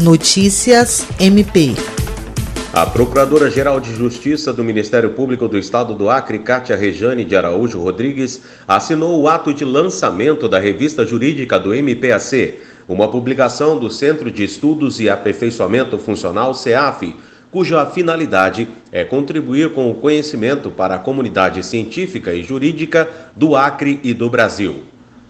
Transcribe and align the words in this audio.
Notícias 0.00 1.06
MP. 1.20 1.74
A 2.72 2.86
Procuradora-Geral 2.86 3.78
de 3.78 3.94
Justiça 3.94 4.50
do 4.50 4.64
Ministério 4.64 5.10
Público 5.10 5.46
do 5.46 5.58
Estado 5.58 5.94
do 5.94 6.08
Acre, 6.08 6.38
Cátia 6.38 6.74
Rejane 6.74 7.22
de 7.22 7.36
Araújo 7.36 7.78
Rodrigues, 7.78 8.40
assinou 8.66 9.20
o 9.20 9.28
ato 9.28 9.52
de 9.52 9.62
lançamento 9.62 10.48
da 10.48 10.58
revista 10.58 11.04
jurídica 11.04 11.60
do 11.60 11.74
MPAC, 11.74 12.60
uma 12.88 13.10
publicação 13.10 13.78
do 13.78 13.90
Centro 13.90 14.30
de 14.30 14.42
Estudos 14.42 15.00
e 15.00 15.10
Aperfeiçoamento 15.10 15.98
Funcional, 15.98 16.54
CEAF, 16.54 17.14
cuja 17.50 17.84
finalidade 17.84 18.68
é 18.90 19.04
contribuir 19.04 19.74
com 19.74 19.90
o 19.90 19.96
conhecimento 19.96 20.70
para 20.70 20.94
a 20.94 20.98
comunidade 20.98 21.62
científica 21.62 22.32
e 22.32 22.42
jurídica 22.42 23.06
do 23.36 23.54
Acre 23.54 24.00
e 24.02 24.14
do 24.14 24.30
Brasil. 24.30 24.82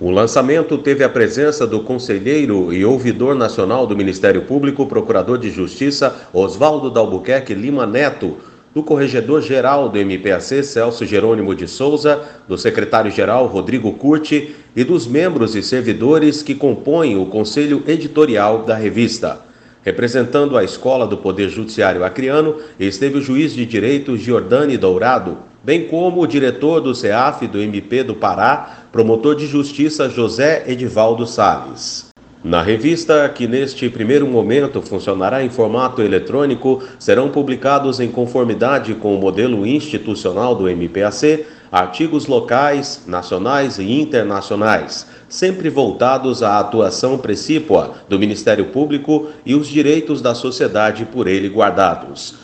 O 0.00 0.10
lançamento 0.10 0.76
teve 0.76 1.04
a 1.04 1.08
presença 1.08 1.64
do 1.64 1.78
conselheiro 1.78 2.72
e 2.72 2.84
ouvidor 2.84 3.32
nacional 3.32 3.86
do 3.86 3.96
Ministério 3.96 4.42
Público, 4.42 4.86
procurador 4.86 5.38
de 5.38 5.50
Justiça 5.50 6.28
Oswaldo 6.32 6.90
Dalbuquerque 6.90 7.54
Lima 7.54 7.86
Neto, 7.86 8.38
do 8.74 8.82
corregedor-geral 8.82 9.88
do 9.88 9.96
MPAC 9.96 10.64
Celso 10.64 11.06
Jerônimo 11.06 11.54
de 11.54 11.68
Souza, 11.68 12.20
do 12.48 12.58
secretário-geral 12.58 13.46
Rodrigo 13.46 13.92
Curti 13.92 14.56
e 14.74 14.82
dos 14.82 15.06
membros 15.06 15.54
e 15.54 15.62
servidores 15.62 16.42
que 16.42 16.56
compõem 16.56 17.16
o 17.16 17.26
conselho 17.26 17.84
editorial 17.86 18.64
da 18.64 18.74
revista. 18.74 19.42
Representando 19.84 20.58
a 20.58 20.64
Escola 20.64 21.06
do 21.06 21.18
Poder 21.18 21.48
Judiciário 21.48 22.02
Acreano, 22.02 22.56
esteve 22.80 23.18
o 23.18 23.22
juiz 23.22 23.54
de 23.54 23.64
direito 23.64 24.16
Giordani 24.16 24.76
Dourado, 24.76 25.53
bem 25.64 25.88
como 25.88 26.20
o 26.20 26.26
diretor 26.26 26.80
do 26.80 26.94
CEAF 26.94 27.46
do 27.46 27.58
MP 27.58 28.04
do 28.04 28.14
Pará, 28.14 28.84
promotor 28.92 29.34
de 29.34 29.46
justiça 29.46 30.10
José 30.10 30.62
Edivaldo 30.66 31.26
Sales. 31.26 32.12
Na 32.44 32.60
revista, 32.60 33.26
que 33.30 33.46
neste 33.46 33.88
primeiro 33.88 34.26
momento 34.26 34.82
funcionará 34.82 35.42
em 35.42 35.48
formato 35.48 36.02
eletrônico, 36.02 36.82
serão 36.98 37.30
publicados 37.30 38.00
em 38.00 38.10
conformidade 38.10 38.94
com 38.94 39.16
o 39.16 39.18
modelo 39.18 39.66
institucional 39.66 40.54
do 40.54 40.68
MPAC 40.68 41.46
artigos 41.72 42.26
locais, 42.26 43.02
nacionais 43.06 43.78
e 43.78 43.90
internacionais, 43.90 45.06
sempre 45.28 45.68
voltados 45.70 46.42
à 46.42 46.60
atuação 46.60 47.16
precípua 47.16 47.94
do 48.08 48.18
Ministério 48.18 48.66
Público 48.66 49.28
e 49.44 49.54
os 49.54 49.66
direitos 49.66 50.20
da 50.20 50.34
sociedade 50.34 51.04
por 51.06 51.26
ele 51.26 51.48
guardados. 51.48 52.43